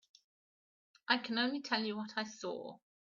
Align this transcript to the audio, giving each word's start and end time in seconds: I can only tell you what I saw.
I 1.09 1.19
can 1.19 1.37
only 1.37 1.61
tell 1.61 1.83
you 1.83 1.95
what 1.95 2.13
I 2.17 2.23
saw. 2.23 2.79